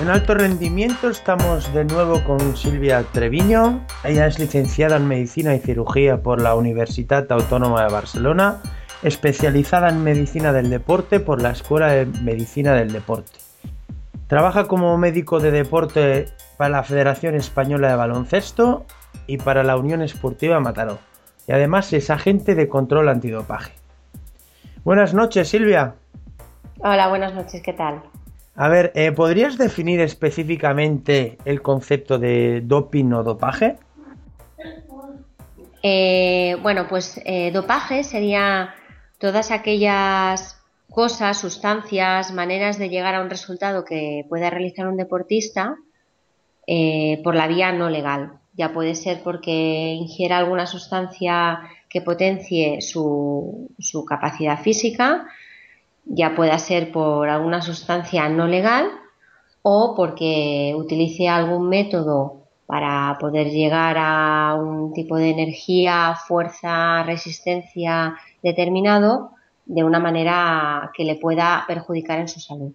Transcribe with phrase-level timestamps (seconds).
[0.00, 3.84] En alto rendimiento estamos de nuevo con Silvia Treviño.
[4.04, 8.62] Ella es licenciada en Medicina y Cirugía por la Universidad Autónoma de Barcelona,
[9.02, 13.40] especializada en Medicina del Deporte por la Escuela de Medicina del Deporte.
[14.28, 18.86] Trabaja como médico de deporte para la Federación Española de Baloncesto
[19.26, 21.00] y para la Unión Esportiva Mataró.
[21.48, 23.72] Y además es agente de control antidopaje.
[24.84, 25.96] Buenas noches, Silvia.
[26.78, 28.00] Hola, buenas noches, ¿qué tal?
[28.60, 33.76] A ver, eh, ¿podrías definir específicamente el concepto de doping o dopaje?
[35.84, 38.74] Eh, bueno, pues eh, dopaje sería
[39.18, 45.76] todas aquellas cosas, sustancias, maneras de llegar a un resultado que pueda realizar un deportista
[47.22, 48.32] por la vía no legal.
[48.54, 55.28] Ya puede ser porque ingiera alguna sustancia que potencie su, su capacidad física,
[56.08, 58.90] ya pueda ser por alguna sustancia no legal
[59.62, 68.16] o porque utilice algún método para poder llegar a un tipo de energía, fuerza, resistencia
[68.42, 69.30] determinado
[69.64, 72.72] de una manera que le pueda perjudicar en su salud.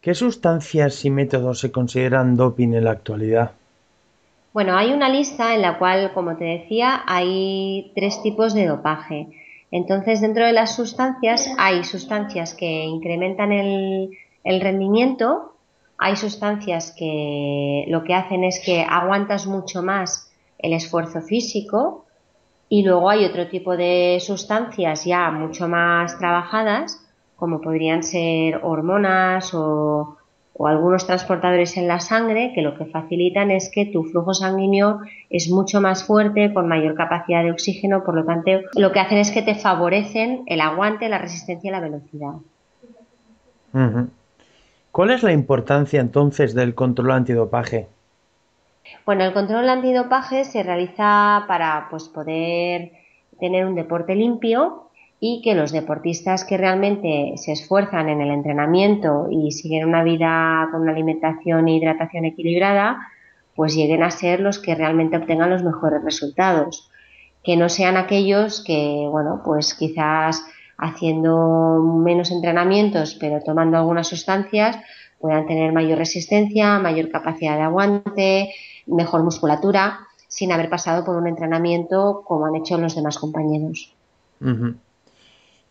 [0.00, 3.52] ¿Qué sustancias y métodos se consideran doping en la actualidad?
[4.52, 9.28] Bueno, hay una lista en la cual, como te decía, hay tres tipos de dopaje.
[9.70, 14.10] Entonces, dentro de las sustancias hay sustancias que incrementan el,
[14.60, 15.54] rendimiento,
[15.98, 22.04] hay sustancias que lo que hacen es que aguantas mucho más el esfuerzo físico
[22.68, 27.02] y luego hay otro tipo de sustancias ya mucho más trabajadas,
[27.34, 30.16] como podrían ser hormonas o
[30.58, 35.00] o algunos transportadores en la sangre que lo que facilitan es que tu flujo sanguíneo
[35.28, 39.18] es mucho más fuerte, con mayor capacidad de oxígeno, por lo tanto lo que hacen
[39.18, 42.32] es que te favorecen el aguante, la resistencia y la velocidad.
[44.90, 47.88] ¿Cuál es la importancia entonces del control antidopaje?
[49.04, 52.92] Bueno, el control antidopaje se realiza para pues, poder
[53.38, 54.85] tener un deporte limpio
[55.18, 60.68] y que los deportistas que realmente se esfuerzan en el entrenamiento y siguen una vida
[60.70, 62.98] con una alimentación e hidratación equilibrada,
[63.54, 66.90] pues lleguen a ser los que realmente obtengan los mejores resultados.
[67.42, 70.44] Que no sean aquellos que, bueno, pues quizás
[70.78, 74.78] haciendo menos entrenamientos pero tomando algunas sustancias
[75.18, 78.54] puedan tener mayor resistencia, mayor capacidad de aguante,
[78.86, 83.94] mejor musculatura, sin haber pasado por un entrenamiento como han hecho los demás compañeros.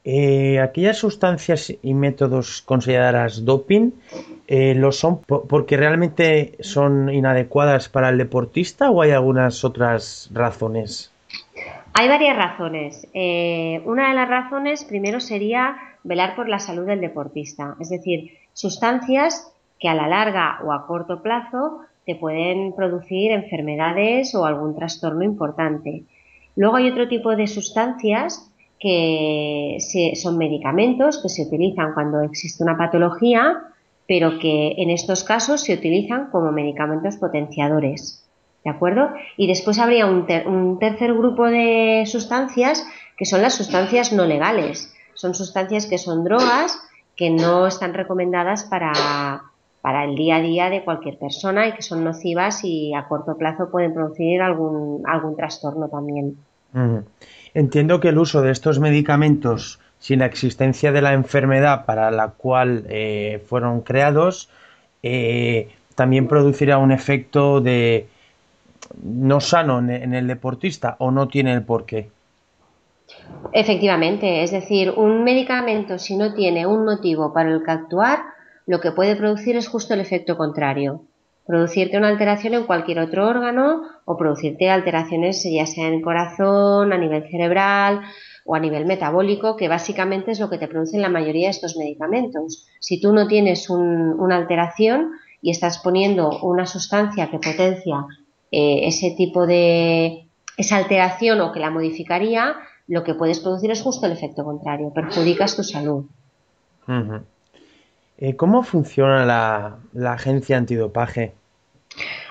[0.08, 3.90] Eh, aquellas sustancias y métodos consideradas doping
[4.48, 11.12] eh, lo son porque realmente son inadecuadas para el deportista o hay algunas otras razones?
[11.96, 13.08] Hay varias razones.
[13.16, 18.38] Eh, una de las razones primero sería velar por la salud del deportista, es decir,
[18.54, 24.76] sustancias que a la larga o a corto plazo te pueden producir enfermedades o algún
[24.76, 26.04] trastorno importante.
[26.56, 29.78] Luego hay otro tipo de sustancias que
[30.16, 33.62] son medicamentos que se utilizan cuando existe una patología,
[34.08, 38.22] pero que en estos casos se utilizan como medicamentos potenciadores.
[38.64, 39.10] ¿De acuerdo?
[39.38, 40.26] Y después habría un,
[40.80, 42.86] tercer grupo de sustancias
[43.16, 44.94] que son las sustancias no legales.
[45.14, 46.80] Son sustancias que son drogas
[47.16, 49.44] que no están recomendadas para,
[50.04, 53.70] el día a día de cualquier persona y que son nocivas y a corto plazo
[53.70, 56.36] pueden producir algún, algún trastorno también.
[57.56, 62.32] Entiendo que el uso de estos medicamentos sin la existencia de la enfermedad para la
[62.32, 64.50] cual eh, fueron creados
[65.02, 68.08] eh, también producirá un efecto de
[69.02, 72.10] no sano en el deportista o no tiene el porqué.
[73.54, 78.20] Efectivamente, es decir, un medicamento si no tiene un motivo para el que actuar,
[78.68, 81.04] lo que puede producir es justo el efecto contrario
[81.46, 86.92] producirte una alteración en cualquier otro órgano o producirte alteraciones ya sea en el corazón,
[86.92, 88.02] a nivel cerebral
[88.46, 91.78] o a nivel metabólico, que básicamente es lo que te producen la mayoría de estos
[91.78, 92.68] medicamentos.
[92.80, 95.12] Si tú no tienes una alteración
[95.42, 98.06] y estás poniendo una sustancia que potencia
[98.52, 100.28] eh, ese tipo de
[100.58, 102.56] esa alteración o que la modificaría,
[102.88, 106.06] lo que puedes producir es justo el efecto contrario, perjudicas tu salud.
[108.38, 111.34] ¿Cómo funciona la, agencia antidopaje?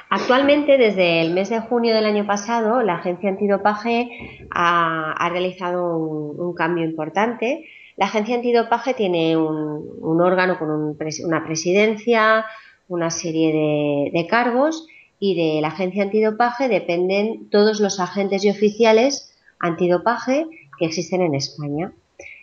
[0.09, 6.55] Actualmente, desde el mes de junio del año pasado, la agencia antidopaje ha, realizado un,
[6.55, 7.67] cambio importante.
[7.97, 12.47] La agencia antidopaje tiene un, órgano con una presidencia,
[12.89, 14.87] una serie de, cargos
[15.19, 20.47] y de la agencia antidopaje dependen todos los agentes y oficiales antidopaje
[20.79, 21.93] que existen en España.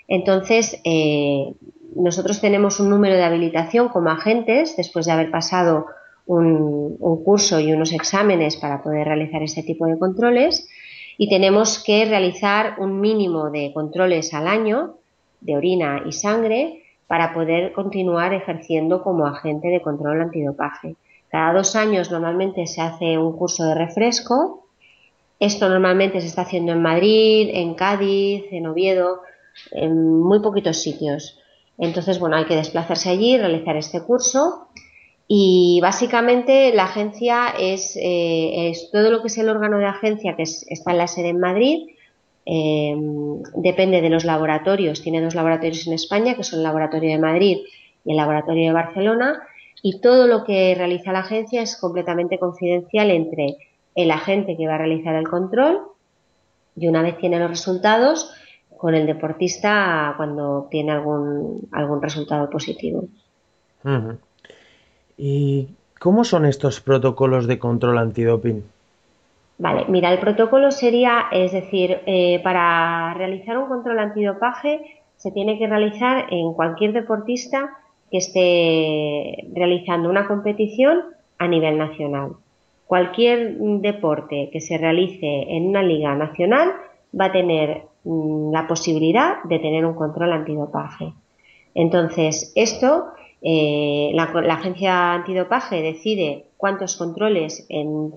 [0.07, 1.53] Entonces, eh,
[1.95, 5.88] nosotros tenemos un número de habilitación como agentes después de haber pasado
[6.25, 10.67] un, curso y unos exámenes para poder realizar este tipo de controles
[11.17, 14.95] y tenemos que realizar un mínimo de controles al año
[15.41, 20.95] de orina y sangre para poder continuar ejerciendo como agente de control antidopaje.
[21.29, 24.67] Cada dos años normalmente se hace un curso de refresco.
[25.39, 29.21] Esto normalmente se está haciendo en Madrid, en Cádiz, en Oviedo,
[29.71, 31.40] en muy poquitos sitios.
[31.81, 34.67] Entonces, bueno, hay que desplazarse allí, realizar este curso
[35.27, 40.43] y básicamente la agencia es, eh, todo lo que es el órgano de agencia que
[40.43, 41.87] está en la sede en Madrid.
[42.45, 42.95] Eh,
[43.55, 45.01] depende de los laboratorios.
[45.01, 47.57] Tiene dos laboratorios en España, que son el Laboratorio de Madrid
[48.05, 49.41] y el Laboratorio de Barcelona.
[49.81, 53.57] Y todo lo que realiza la agencia es completamente confidencial entre
[53.95, 55.79] el agente que va a realizar el control
[56.75, 58.33] y una vez tiene los resultados,
[58.81, 63.03] con el deportista cuando tiene algún, algún resultado positivo.
[65.19, 65.67] ¿Y
[65.99, 68.63] cómo son estos protocolos de control antidoping?
[69.59, 75.59] Vale, mira, el protocolo sería, es decir, eh, para realizar un control antidopaje se tiene
[75.59, 77.77] que realizar en cualquier deportista
[78.09, 81.03] que esté realizando una competición
[81.37, 82.31] a nivel nacional.
[82.87, 86.71] Cualquier deporte que se realice en una liga nacional
[87.13, 91.13] va a tener la posibilidad de tener un control antidopaje.
[91.74, 98.13] Entonces, esto eh, la, agencia antidopaje decide cuántos controles en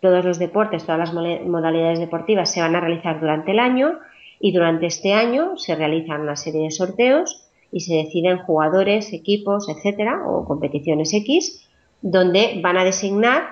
[0.00, 3.98] todos los deportes, todas las modalidades deportivas se van a realizar durante el año
[4.38, 9.68] y durante este año se realizan una serie de sorteos y se deciden jugadores, equipos,
[9.68, 11.68] etcétera, o competiciones X,
[12.00, 13.42] donde van a designar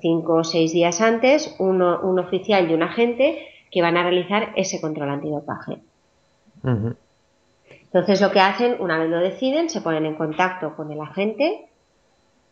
[0.00, 4.80] cinco o seis días antes un oficial y un agente que van a realizar ese
[4.80, 5.78] control antidopaje.
[7.96, 11.66] Entonces lo que hacen, una vez lo deciden, se ponen en contacto con el agente.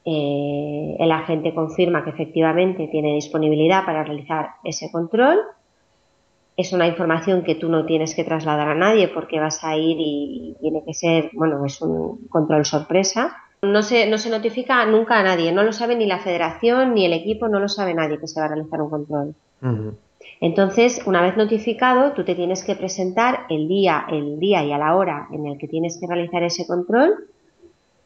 [0.05, 5.40] Eh, el agente confirma que efectivamente tiene disponibilidad para realizar ese control.
[6.56, 9.96] Es una información que tú no tienes que trasladar a nadie porque vas a ir
[9.99, 13.37] y tiene que ser, bueno, es un control sorpresa.
[13.62, 17.06] No se, no se notifica nunca a nadie, no lo sabe ni la federación ni
[17.06, 19.34] el equipo, no lo sabe nadie que se va a realizar un control.
[20.44, 24.76] Entonces, una vez notificado, tú te tienes que presentar el día, el día y a
[24.76, 27.14] la hora en el que tienes que realizar ese control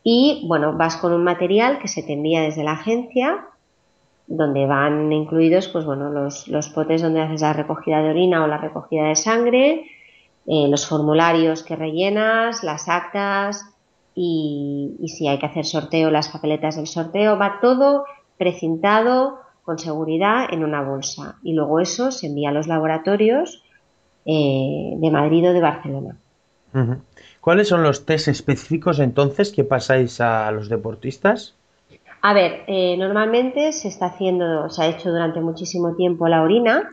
[0.04, 3.44] y, bueno, vas con un material que se te envía desde la agencia
[4.28, 8.46] donde van incluidos, pues bueno, los, los potes donde haces la recogida de orina o
[8.46, 9.90] la recogida de sangre,
[10.46, 13.66] eh, los formularios que rellenas, las actas
[14.14, 18.04] y, y si hay que hacer sorteo, las papeletas del sorteo, va todo
[18.36, 23.62] precintado con seguridad en una bolsa y luego eso se envía a los laboratorios
[24.24, 26.16] eh, de Madrid o de Barcelona.
[27.42, 31.54] ¿Cuáles son los test específicos entonces que pasáis a los deportistas?
[32.22, 36.88] A ver, eh, normalmente se está haciendo, se ha hecho durante muchísimo tiempo la orina,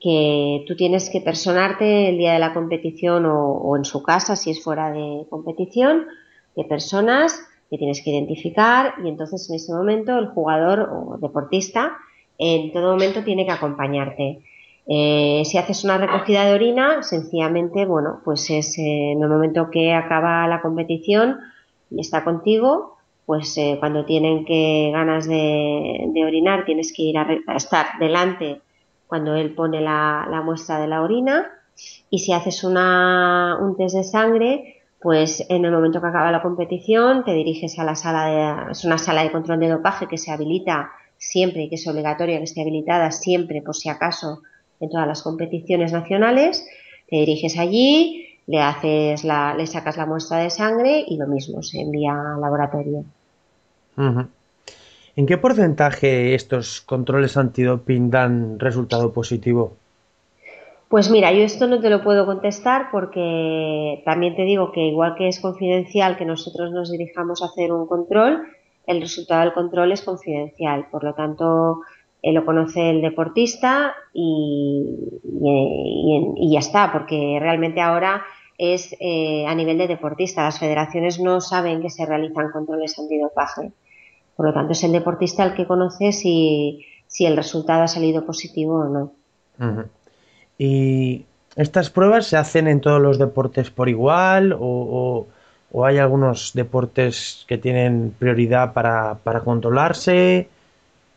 [0.00, 4.34] que tú tienes que personarte el día de la competición o, o en su casa
[4.34, 6.06] si es fuera de competición,
[6.56, 7.40] de personas
[7.70, 11.96] que tienes que identificar y entonces en ese momento el jugador o deportista
[12.38, 14.40] en todo momento tiene que acompañarte.
[14.90, 19.70] Eh, si haces una recogida de orina, sencillamente, bueno, pues es eh, en el momento
[19.70, 21.38] que acaba la competición
[21.90, 27.26] y está contigo, pues eh, cuando tienen que ganas de, orinar, tienes que ir a,
[27.54, 28.62] estar delante
[29.06, 31.50] cuando él pone la, muestra de la orina.
[32.08, 36.40] Y si haces una, un test de sangre, pues en el momento que acaba la
[36.40, 40.16] competición, te diriges a la sala de, es una sala de control de dopaje que
[40.16, 44.42] se habilita siempre y que es obligatoria que esté habilitada siempre por si acaso
[44.80, 46.66] en todas las competiciones nacionales,
[47.08, 51.62] te diriges allí, le haces la, le sacas la muestra de sangre y lo mismo,
[51.62, 53.04] se envía al laboratorio.
[55.16, 59.76] ¿En qué porcentaje estos controles antidoping dan resultado positivo?
[60.88, 65.16] Pues mira, yo esto no te lo puedo contestar porque también te digo que igual
[65.16, 68.46] que es confidencial que nosotros nos dirijamos a hacer un control,
[68.88, 70.86] el resultado del control es confidencial.
[70.90, 71.82] Por lo tanto,
[72.22, 75.20] eh, lo conoce el deportista y,
[76.50, 78.24] ya está, porque realmente ahora
[78.56, 80.44] es eh, a nivel de deportista.
[80.44, 83.72] Las federaciones no saben que se realizan controles antidopaje.
[84.34, 86.82] Por lo tanto, es el deportista el que conoce si,
[87.20, 89.12] el resultado ha salido positivo o no.
[90.56, 91.26] ¿Y
[91.56, 95.26] estas pruebas se hacen en todos los deportes por igual o
[95.74, 100.48] hay algunos deportes que tienen prioridad para, para controlarse?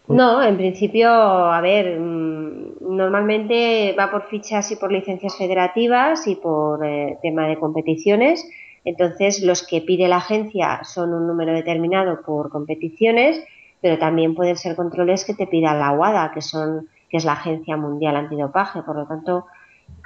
[0.08, 6.36] No, en principio, a ver, mm, normalmente va por fichas y por licencias federativas y
[6.36, 8.46] por eh, tema de competiciones,
[8.84, 13.40] Entonces, los que pide la agencia son un número determinado por competiciones,
[13.80, 17.34] pero también pueden ser controles que te pida la UADA, que son que es la
[17.34, 18.82] Agencia Mundial Antidopaje.
[18.82, 19.46] Por lo tanto,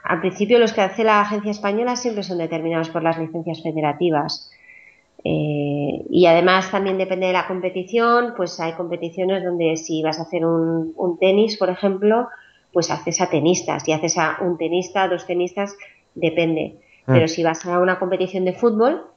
[0.06, 4.52] al principio los que hace la agencia española siempre son determinados por las licencias federativas.
[5.24, 10.24] Eh, y además también depende de la competición, pues hay competiciones donde si vas a
[10.24, 12.28] hacer un, tenis, por ejemplo,
[12.72, 15.76] pues haces a tenistas y haces a un tenista, dos tenistas,
[16.14, 16.76] depende.
[17.08, 17.14] Mm.
[17.14, 19.08] Pero si vas a una competición de fútbol,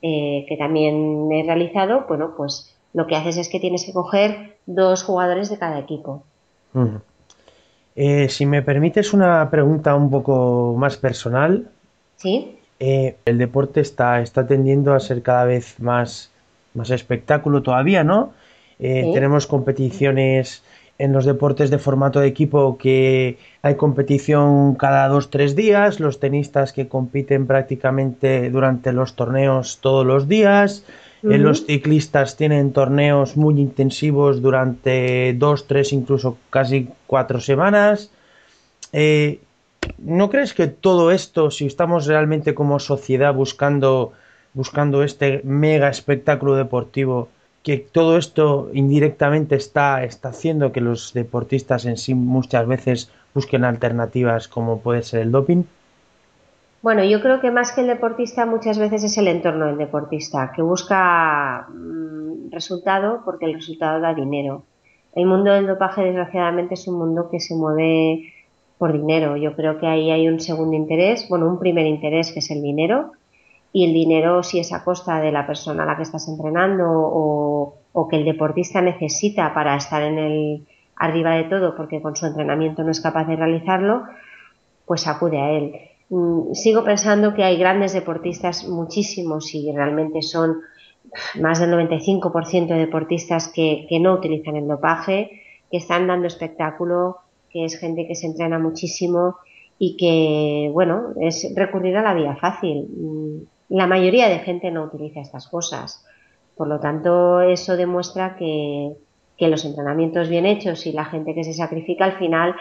[0.00, 4.56] eh, que también he realizado, bueno, pues lo que haces es que tienes que coger
[4.64, 6.22] dos jugadores de cada equipo.
[8.00, 11.68] Eh, si me permites una pregunta un poco más personal.
[12.14, 12.56] Sí.
[12.78, 16.30] Eh, el deporte está, está tendiendo a ser cada vez más,
[16.74, 18.32] más espectáculo todavía, ¿no?
[18.78, 20.62] Eh, tenemos competiciones
[20.98, 26.20] en los deportes de formato de equipo que hay competición cada dos, tres días, los
[26.20, 30.84] tenistas que compiten prácticamente durante los torneos todos los días,
[31.22, 38.10] los ciclistas tienen torneos muy intensivos durante dos, tres, incluso casi cuatro semanas.
[38.92, 39.40] Eh,
[39.98, 44.12] ¿No crees que todo esto, si estamos realmente como sociedad buscando,
[44.52, 47.28] buscando este mega espectáculo deportivo,
[47.64, 53.64] que todo esto indirectamente está, está haciendo que los deportistas en sí muchas veces busquen
[53.64, 55.64] alternativas como puede ser el doping?
[56.80, 60.52] Bueno, yo creo que más que el deportista muchas veces es el entorno del deportista,
[60.54, 64.62] que busca mm, resultado porque el resultado da dinero.
[65.14, 68.32] El mundo del dopaje, desgraciadamente, es un mundo que se mueve
[68.78, 69.36] por dinero.
[69.36, 72.62] Yo creo que ahí hay un segundo interés, bueno, un primer interés que es el
[72.62, 73.12] dinero,
[73.72, 76.84] y el dinero si es a costa de la persona a la que estás entrenando
[76.88, 80.66] o, o que el deportista necesita para estar en el
[80.96, 84.04] arriba de todo porque con su entrenamiento no es capaz de realizarlo,
[84.86, 85.74] pues acude a él.
[86.10, 90.62] Mm, sigo pensando que hay grandes deportistas, muchísimos, y realmente son
[91.40, 97.18] más del 95% de deportistas que, no utilizan el dopaje, que están dando espectáculo,
[97.50, 99.36] que es gente que se entrena muchísimo
[99.78, 102.88] y que, bueno, es recurrir a la vía fácil.
[102.88, 106.04] Mm, la mayoría de gente no utiliza estas cosas.
[106.56, 108.94] Por lo tanto, eso demuestra que,
[109.36, 112.56] que los entrenamientos bien hechos y la gente que se sacrifica al final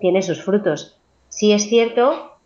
[0.00, 0.98] tiene sus frutos.
[1.28, 2.37] Sí es cierto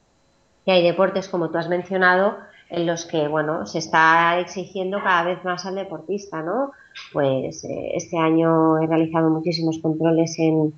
[0.64, 2.36] y hay deportes, como tú has mencionado,
[2.70, 6.72] en los que, bueno, se está exigiendo cada vez más al deportista, ¿no?
[7.12, 10.72] Pues eh, este año he realizado muchísimos controles en,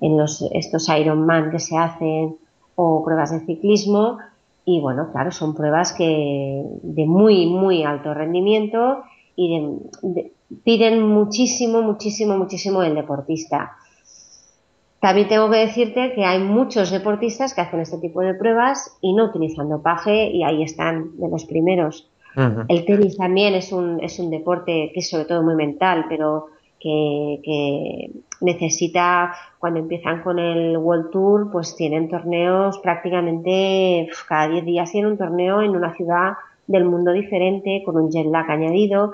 [0.00, 2.36] en los, estos Ironman que se hacen
[2.74, 4.18] o pruebas de ciclismo
[4.64, 9.04] y, bueno, claro, son pruebas que de muy, muy alto rendimiento
[9.36, 9.62] y
[10.64, 13.76] piden muchísimo, muchísimo, muchísimo del deportista.
[15.06, 19.12] También tengo que decirte que hay muchos deportistas que hacen este tipo de pruebas y
[19.12, 22.10] no utilizan dopaje y ahí están de los primeros.
[22.66, 26.48] El tenis también es un, es un deporte que es sobre todo muy mental, pero
[26.80, 28.10] que,
[28.40, 35.12] necesita, cuando empiezan con el World Tour, pues tienen torneos prácticamente cada 10 días tienen
[35.12, 36.32] un torneo en una ciudad
[36.66, 39.12] del mundo diferente, con un jet lag añadido.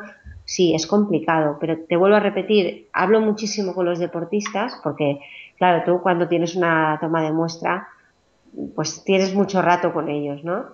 [0.52, 5.18] Sí, es complicado, pero te vuelvo a repetir, hablo muchísimo con los deportistas porque
[5.56, 7.88] claro, tú cuando tienes una toma de muestra,
[8.74, 10.66] pues tienes mucho rato con ellos, ¿no?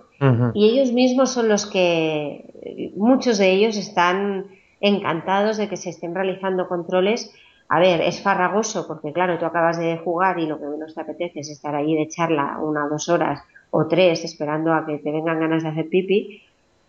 [0.53, 4.47] Y ellos mismos son los que, muchos de ellos están
[4.81, 7.33] encantados de que se estén realizando controles.
[7.69, 10.99] A ver, es farragoso porque, claro, tú acabas de jugar y lo que menos te
[10.99, 14.97] apetece es estar allí de charla una o dos horas o tres esperando a que
[14.97, 16.41] te vengan ganas de hacer pipi,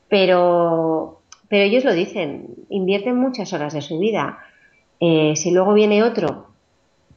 [0.09, 1.20] pero,
[1.51, 4.39] pero ellos lo dicen, invierten muchas horas de su vida.
[5.01, 6.51] Eh, si luego viene otro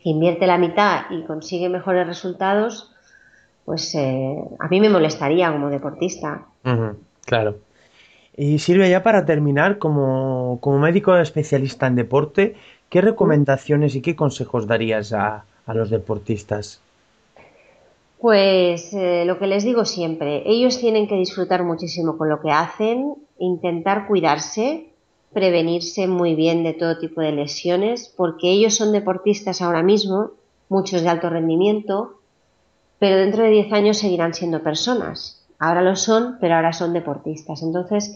[0.03, 2.91] invierte la mitad y consigue mejores resultados,
[3.65, 6.45] pues eh, a mí me molestaría como deportista.
[7.25, 7.55] claro.
[8.35, 12.55] Y Silvia, ya para terminar, como, médico especialista en deporte,
[12.89, 16.81] ¿qué recomendaciones y qué consejos darías a, los deportistas?
[18.23, 22.51] Pues eh, lo que les digo siempre, ellos tienen que disfrutar muchísimo con lo que
[22.51, 24.93] hacen, intentar cuidarse,
[25.33, 30.31] prevenirse muy bien de todo tipo de lesiones, porque ellos son deportistas ahora mismo,
[30.69, 32.21] muchos de alto rendimiento,
[32.97, 35.45] pero dentro de 10 años seguirán siendo personas.
[35.59, 37.61] Ahora lo son, pero ahora son deportistas.
[37.61, 38.15] Entonces,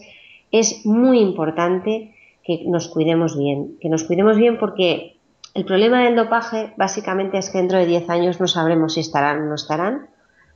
[0.50, 5.17] es muy importante que nos cuidemos bien, que nos cuidemos bien porque
[5.54, 9.42] el problema del dopaje básicamente es que dentro de 10 años no sabremos si estarán
[9.42, 10.08] o no estarán,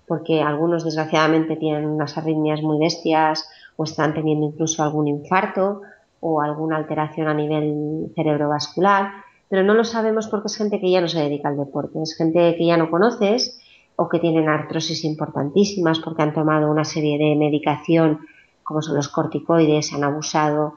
[0.06, 5.82] porque algunos desgraciadamente tienen unas arritmias muy bestias o están teniendo incluso algún infarto
[6.20, 9.10] o alguna alteración a nivel cerebrovascular,
[9.48, 12.16] pero no lo sabemos porque es gente que ya no se dedica al deporte, es
[12.16, 13.60] gente que ya no conoces
[13.96, 18.20] o que tienen artrosis importantísimas porque han tomado una serie de medicación
[18.62, 20.74] como son los corticoides, han abusado.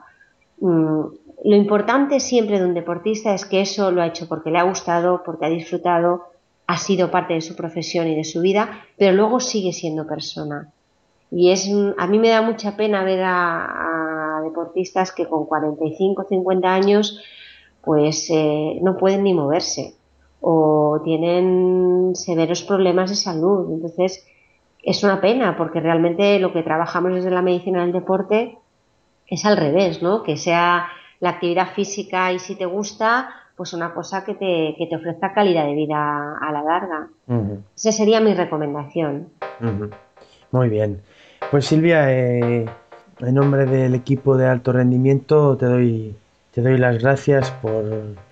[0.60, 1.02] Mm,
[1.46, 4.64] lo importante siempre de un deportista es que eso lo ha hecho porque le ha
[4.64, 6.24] gustado, porque ha disfrutado,
[6.68, 10.72] ha sido parte de su profesión y de su vida, pero luego sigue siendo persona.
[11.32, 16.74] Y es, a mí me da mucha pena ver a, deportistas que con 45, 50
[16.74, 17.20] años
[17.82, 19.96] pues eh, no pueden ni moverse
[20.42, 23.72] o tienen severos problemas de salud.
[23.72, 24.26] Entonces,
[24.84, 28.58] es una pena porque realmente lo que trabajamos desde la medicina del deporte
[29.28, 30.24] es al revés, ¿no?
[30.24, 30.88] Que sea
[31.20, 35.34] la actividad física y si te gusta, pues una cosa que te, que te ofrezca
[35.34, 37.08] calidad de vida a la larga.
[37.76, 39.30] Esa sería mi recomendación.
[40.52, 41.02] Muy bien.
[41.52, 42.66] Pues Silvia, eh,
[43.20, 46.16] en nombre del equipo de alto rendimiento te doy,
[46.52, 47.86] te doy las gracias por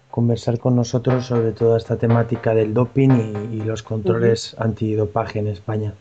[0.09, 5.93] conversar con nosotros sobre toda esta temática del doping y, los controles antidopaje en España.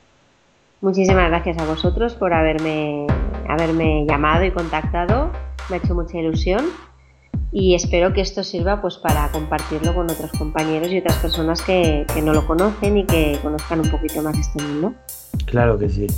[0.82, 3.06] Muchísimas gracias a vosotros por haberme,
[3.48, 5.30] haberme llamado y contactado.
[5.70, 6.66] Me ha hecho mucha ilusión
[7.52, 12.04] y espero que esto sirva pues para compartirlo con otros compañeros y otras personas que,
[12.12, 14.92] que no lo conocen y que conozcan un poquito más este mundo.
[15.46, 16.08] Claro que sí.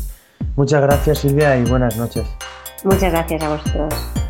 [0.56, 2.24] Muchas gracias Silvia y buenas noches.
[2.84, 4.23] Muchas gracias a vosotros.